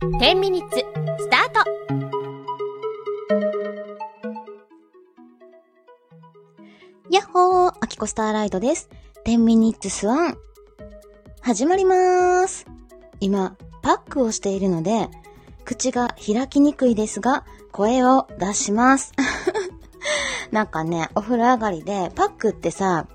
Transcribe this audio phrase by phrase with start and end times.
[0.00, 1.58] 10 minutes スタート
[7.10, 8.90] やっほー、アキコスターライトです。
[9.26, 10.38] 10 minutes スワン。
[11.40, 12.66] 始まりまーす。
[13.18, 15.08] 今、パックをしているので、
[15.64, 19.12] 口が開きにくいですが、声を出します。
[20.52, 23.08] なんかね、お風呂上がりで、パックってさ、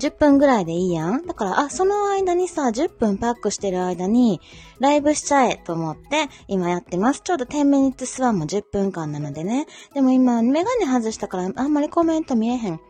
[0.00, 4.40] 10分ぐらいでいいやんだから、あ、その間にさ、10分パックしてる間に、
[4.80, 7.20] ライブしちゃえと思って、今やってます。
[7.22, 9.66] ちょうど10ミニッツスワンも10分間なのでね。
[9.94, 12.80] でも今、メガネ外したから、あんまりコメント見えへん。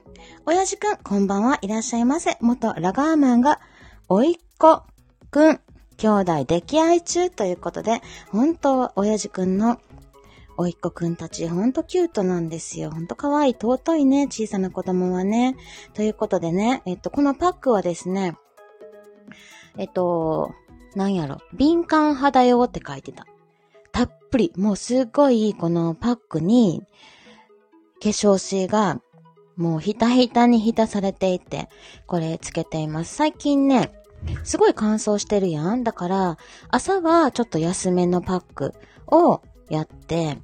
[0.47, 2.39] 親父くん、こんばんはいらっしゃいませ。
[2.41, 3.61] 元ラガーマンが、
[4.09, 4.83] おいっ子
[5.31, 5.61] くん、
[5.97, 9.79] 兄弟溺愛中ということで、本当は親父くんの
[10.61, 12.91] おいっ子くんたち、ほんとキュートなんですよ。
[12.91, 15.57] ほんと可愛い、尊いね、小さな子供はね。
[15.95, 18.37] ということでね、えっと、このパックはですね、
[19.79, 20.53] えっと、
[20.95, 23.27] なんやろ、敏感肌用って書いてた。
[23.91, 26.83] たっぷり、もうすっごいこのパックに、
[28.03, 29.01] 化粧水が
[29.57, 31.71] もうひたひたに浸されていて、
[32.07, 33.15] これつけています。
[33.15, 33.93] 最近ね、
[34.45, 35.85] すごい乾燥してるやん。
[35.85, 36.37] だから、
[36.69, 38.75] 朝はちょっと安めのパック
[39.07, 40.37] をやって、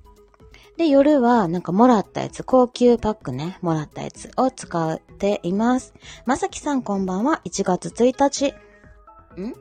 [0.76, 5.94] で、夜はなんかもらったやつ、高級パックね、もらったやつを使っています。
[6.26, 8.48] まさきさんこんばんは、1月1日。
[9.40, 9.54] ん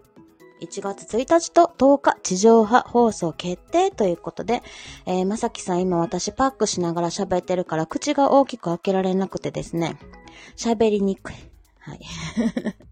[0.62, 4.62] ？1月1日と10日地上波放送決定ということで、
[5.06, 9.98] えー、まさきさん今私パックしながら喋ってるから口が大きく開けられなくてですね、
[10.58, 11.36] 喋りにくい。
[11.80, 12.00] はい。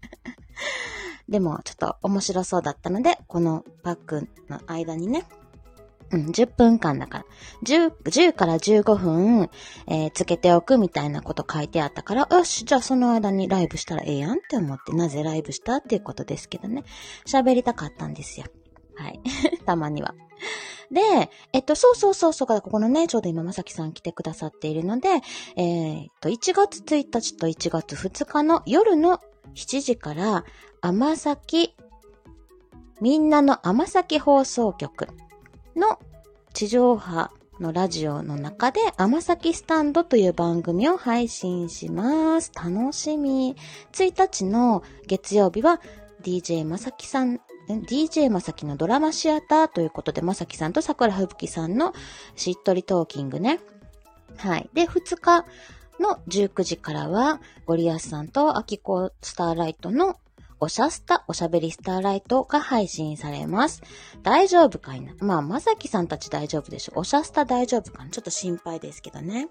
[1.28, 5.26] でもちょっと面白そうだったので、このパックの間にね、
[6.10, 7.24] うん、10分間だから。
[7.64, 9.50] 10、10から15分、
[9.86, 16.84] えー、つけておくみたいなこと書いてあったから、よし、じゃあその間にライブしたらええやんって思って、なぜライブしたっていうことですけどね。
[17.26, 18.46] 喋りたかったんですよ。
[18.96, 19.20] はい。
[19.66, 20.14] たまには。
[20.90, 25.08] で、えっと、そうそうそうそう、ここのね、ちょうど今まさきさん来てくださっているので、
[25.56, 29.20] えー、っと、1月1日と1月2日の夜の
[29.54, 30.44] 7時から、
[30.80, 31.74] 甘崎、
[33.00, 35.08] みんなの甘崎放送局
[35.76, 35.98] の
[36.52, 37.30] 地上波
[37.60, 42.52] のラジオの中で、甘崎スタンドという番組を配信します。
[42.54, 43.56] 楽しみ。
[43.92, 45.80] 1日の月曜日は
[46.22, 51.94] DJ まさきさん、DJ まさきのドラマシアターということで、まさきさんと桜吹雪さんの
[52.34, 53.60] しっとりトーキングね。
[54.36, 54.68] はい。
[54.72, 55.44] で、2日
[56.00, 60.18] の19時からは、ゴリアスさんとアキコスターライトの
[60.64, 63.82] おしゃスタ、おしゃべりスターライトが配信されます。
[64.22, 65.12] 大丈夫かいな？
[65.20, 66.92] まあ、まさきさんたち大丈夫でしょ？
[66.96, 68.08] おしゃスタ大丈夫かな？
[68.08, 69.48] ちょっと心配ですけどね。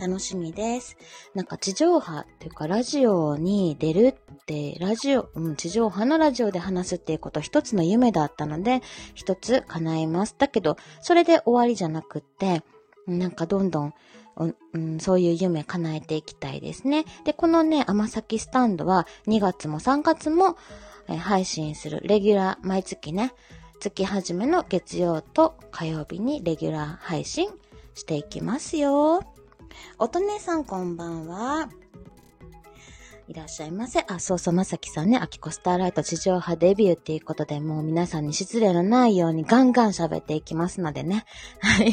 [0.00, 0.96] 楽しみです。
[1.34, 8.80] なんか地上波っていうかラジオに出るって、ラジオ、うん、地上波のラジオで話すっていうこと一つの夢だったので、
[9.14, 10.34] 一つ叶えます。
[10.38, 12.62] だけど、それで終わりじゃなくって、
[13.06, 13.94] なんかどんどん
[14.38, 17.04] うん、そういう夢叶えていきたいですね。
[17.24, 20.56] で、このね、甘崎スタンドは2月も3月も、
[21.08, 23.32] 配信するレギュラー、毎月ね、
[23.80, 27.48] 月始めの月曜と火曜日にレギュラー配信
[27.94, 29.22] していきますよ。
[29.98, 31.68] おとねさんこんばんは。
[33.28, 34.04] いらっしゃいませ。
[34.08, 41.26] あ、そうそう、まさきさんね、アキコスターライト地上波デビューっていうことで、もう皆さんに失礼のないようにガンガン喋っていきますのでね。
[41.60, 41.92] はい。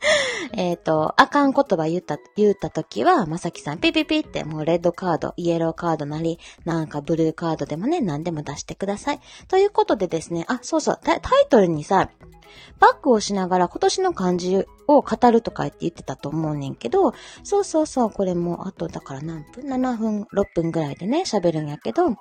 [0.52, 9.20] えっと、あかん言葉言った、言った時は、まさきさんピピピってもうレッドカード、イエローカードなり、なんかブルーカードでもね、何でも出してください。
[9.48, 12.10] ということでですね、あ、そうそうタ、イトルにさ、
[12.78, 22.16] バックをしながら今年の漢字を語るとかって言ってたと思うねんけど、そうそうそう、これもあとだから何分 ?7 分、6分ぐらいでね、喋るんやけど、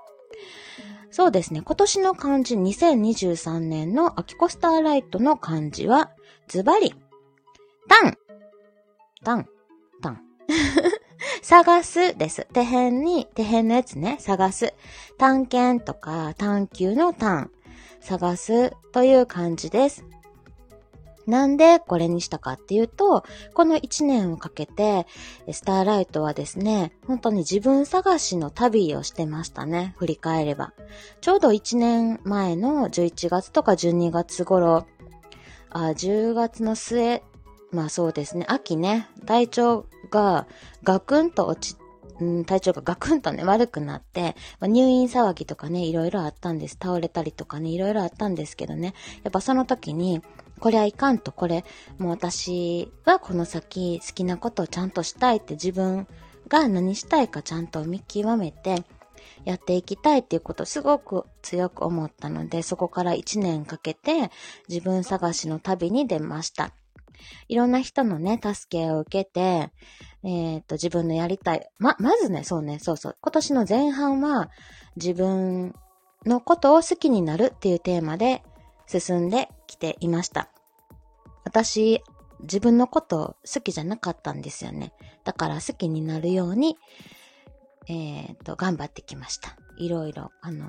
[1.09, 6.11] そうですね、今年の漢字2023年のアキコスターライトの漢字は、
[6.47, 6.93] ズバリ、
[7.87, 8.17] タン。
[9.23, 9.47] タン。
[10.01, 10.21] タン。
[11.41, 12.47] 探すです。
[12.53, 14.73] 手辺に、手辺のやつね、探す。
[15.17, 17.51] 探検とか探求の探。
[17.99, 20.05] 探すという感じです。
[21.28, 25.05] なんでこれにしたかっていうと、この1年をかけて、
[25.51, 29.93] スターライトはですね、本当に自分探しの旅をしてましたね。
[29.97, 30.73] 振り返れば。
[31.19, 34.85] ちょうど1年前の11月とか12月頃、
[35.69, 37.22] あ10月の末
[37.72, 38.46] まあそうですね。
[38.47, 40.47] 秋ね、体調が
[40.84, 41.78] ガクンと落ち、
[42.19, 46.78] うん、体調がガクンとね、悪くなって、まあ、入院騒ぎとかね、いろいろあったんです。
[46.81, 48.93] 倒れたりとかね、いろいろあったんですけどね。
[49.23, 50.22] やっぱその時に、
[50.59, 51.66] これはいかんと、これ、
[51.99, 56.08] もう私はこの先好きなことをちゃんとしたいって自分
[56.47, 58.84] が何したいかちゃんと見極めて、
[59.46, 64.31] やっていきたいっていうことをすごく強く思ったので、そこから1年かけて
[64.67, 66.73] 自分探しの旅に出ました。
[67.47, 69.72] いろんな人のね、助けを受けて、
[70.23, 71.69] えっ、と、自分のやりたい。
[71.79, 73.17] ま、まずね、そうね、そうそう。
[73.22, 74.49] 今年の前半は
[74.96, 75.73] 自分
[76.25, 78.43] のことを好きになるっていうテーマで
[78.87, 80.49] 進んできていました。
[81.43, 82.02] 私、
[82.41, 84.93] 自分のこと好きじゃなかったんですよね。
[85.23, 86.78] だから好きになるように、
[87.87, 89.58] えっ、と、頑張ってきました。
[89.78, 90.67] いろいろ、あの、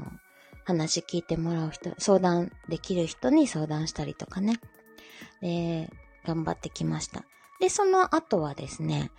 [0.64, 4.60] 話聞いてもらう人、相談できる人に相談したりとかね。
[5.40, 5.90] で、
[6.28, 7.24] 頑張ってきました。
[7.58, 9.10] で、その後はですね、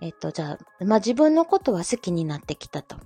[0.00, 2.96] えっと、じゃあ、まあ、自分のことは好きになってきたと。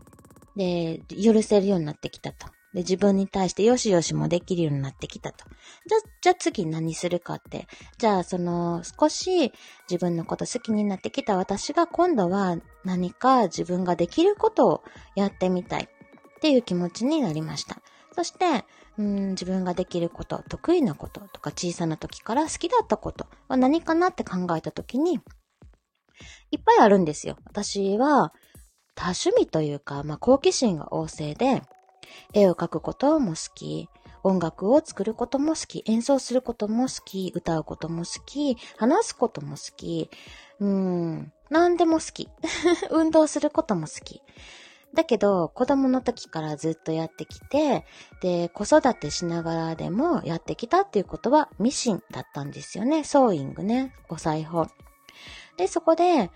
[0.56, 2.46] で、許せるようになってきたと。
[2.72, 5.44] で、自分に対してよしよしもできるようになってきたと。
[5.87, 7.66] じゃ、じゃあ次何するかって。
[7.99, 9.52] じゃあ、その、少し
[9.90, 14.82] 自分のこと好きになってきた私が今度は何か自分ができることを
[15.14, 17.82] やってみたいっていう気持ちになりました。
[18.14, 18.64] そして、
[18.98, 25.20] うん、自分ができること、得意なこととか小さな時から好きだったことは何かなって考えた時に、
[26.50, 27.36] いっぱいあるんですよ。
[27.46, 28.32] 私は
[28.94, 31.62] 多趣味というか、まあ、好奇心が旺盛で、
[32.34, 33.88] 絵を描くことも好き、
[34.22, 40.10] 音楽を作ることも好き、演奏することも好き、歌うことも好き、話すことも好き、
[40.60, 42.28] うん、何でも好き。
[42.90, 44.22] 運動することも好き。
[44.94, 47.86] だけど、子供の時からずっとやってきて、
[48.20, 53.02] で、子育てしながらでもやってきたっていうことはミシンだったんですよね。
[53.02, 53.94] ソーイングね。
[54.08, 54.66] お裁縫。
[55.56, 56.30] で、そこで、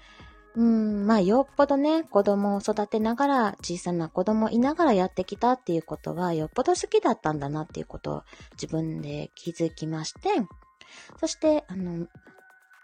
[0.55, 10.31] うん、まあ、よっぽどね、子供を育てながら、小さな子供いながらやってきたっていうことは、よっぽど好きだったんだなっていうことを自分で気づきまして、
[11.21, 12.07] そして、あの、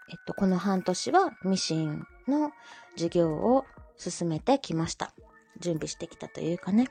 [0.09, 2.51] えっと、この半年はミシンの
[2.95, 3.65] 授業を
[3.97, 5.13] 進めてきました。
[5.59, 6.87] 準備してきたというかね。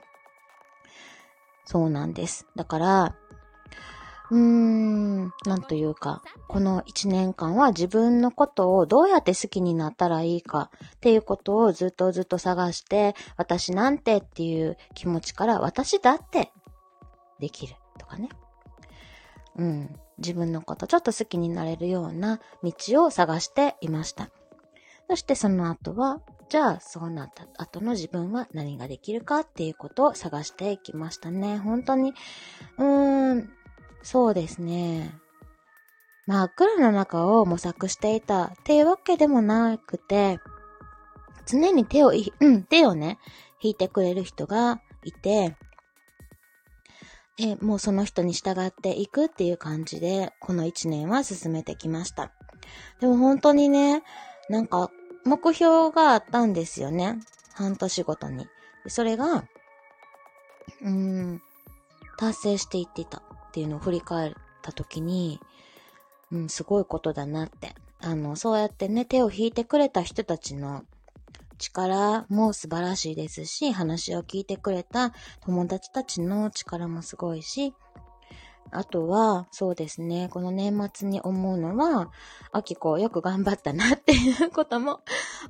[1.65, 2.47] そうなんです。
[2.57, 3.17] だから、
[4.31, 16.51] うーん、なんというか、この一年間は自分のことをどうやって好きになったらいいかっていうことをずっとずっと探して、私なんてっていう気持ちから私だって
[17.41, 18.31] できるとかね。
[19.57, 24.31] うん、自分のことちょっと好きになれるような道を探していました。
[25.11, 31.57] そしてその後はじゃあ、そうなった後の自分は何ができるかっていうことを探していきましたね。
[31.57, 32.13] 本当に、
[32.77, 33.51] うーん、
[34.03, 35.15] そうですね。
[36.27, 40.41] 真っ暗の中を模索していたっていうわけでもなくて、
[41.47, 43.19] 常に手を、うん、手をね、
[43.63, 45.57] 引いてくれる人がいて、
[47.39, 52.31] で、もうその人に従っていくっていう感じで、この一年は進めてきました。
[53.01, 54.03] でも本当にね、
[54.51, 54.91] なんか
[55.25, 57.19] 目標があったんですよね。
[57.55, 58.49] 半年ごとに。
[58.87, 61.43] それが、うーん、
[62.17, 63.23] 達成していってたっ
[63.53, 64.33] ていうのを振り返っ
[64.63, 65.41] た時に、
[66.31, 67.75] うん、すごいことだなって。
[68.01, 70.85] あの、そうやってね、手を引いてくれた人たちの
[71.59, 75.13] 力も素晴らしいですし、話を聞いてくれた
[75.45, 77.75] 友達たちの力もすごいし、
[78.73, 82.11] あとは、そうですね、この年末に思うのは、
[82.53, 85.01] あきこよく頑張ったなっていうことも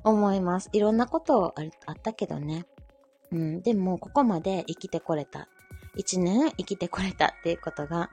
[0.03, 0.69] 思います。
[0.73, 1.55] いろんなこと
[1.85, 2.65] あったけどね。
[3.31, 5.47] うん、でも、ここまで生きてこれた。
[5.95, 8.09] 一年生きてこれたっていうことが、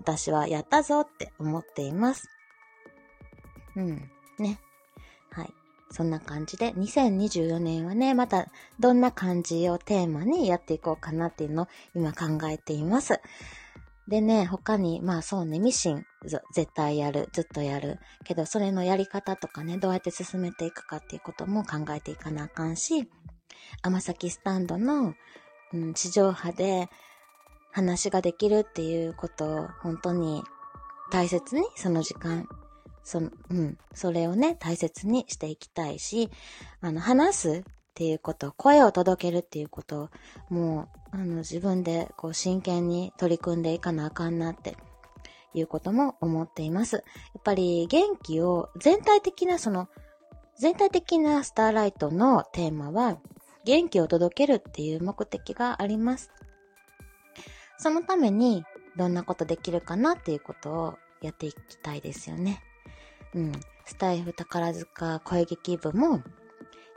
[0.00, 2.28] 私はやったぞって思っています。
[3.74, 4.60] うん、ね。
[5.30, 5.54] はい。
[5.90, 13.20] そんな感じで、2024年はね、またどんな感じをテーマにやっていこうかなっていうのを今考えています。
[14.08, 16.04] でね、他に、まあそうね、ミシン、
[16.52, 17.98] 絶対やる、ずっとやる。
[18.24, 23.08] けど、それのやり方とかね、どうやって進めていくかっていうことも考えていかなあかんし、
[23.82, 25.14] 甘崎スタンドの、
[25.72, 26.88] うん、地上波で
[27.70, 30.42] 話ができるっていうことを本当に
[31.10, 32.48] 大切に、その時間、
[33.04, 36.30] その、うん、それをね、大切にしていきたいし、
[36.80, 40.08] あの、話すっていうこと、声を届けるっていうことを、
[40.48, 44.78] もう、あの、自分でこう真剣に取り組んでいかなあかんなって
[45.52, 46.96] いうことも思っています。
[46.96, 47.02] や
[47.38, 49.90] っぱり元気を、全体的なその、
[50.58, 53.18] 全体的なスターライトのテーマは、
[53.66, 56.30] 元気を届けるっていう目的があります。
[57.76, 58.64] そのために、
[58.96, 62.62] どんなことできるかなっていうことをやっていきたいですよね。
[63.34, 63.52] うん。
[63.84, 66.22] スタイフ宝塚声劇部も、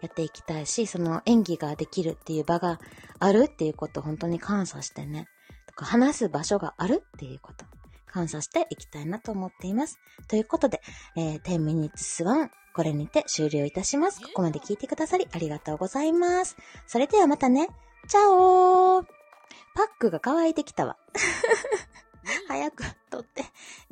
[0.05, 2.79] やっていきたいし、その演技ができるっていう場が
[3.19, 5.27] あるっていうことを本当に感謝してね、
[5.67, 7.65] とか話す場所があるっていうこと、
[8.05, 9.99] 感謝していきたいなと思っています。
[10.27, 10.81] ということで、
[11.17, 14.21] えー、10 minutes 1、これにて終了いたします。
[14.21, 16.55] ここまで聞いてくださりありがとうございます。
[16.85, 17.69] それではまたね。
[18.07, 19.05] チャオー
[19.73, 20.97] パックが乾いてきたわ。
[22.47, 23.43] 早く取って、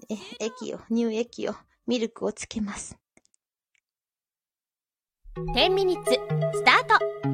[0.09, 1.55] え、液を、乳液を、
[1.87, 2.97] ミルクをつけます。
[5.35, 7.32] 10ミニッツスタート。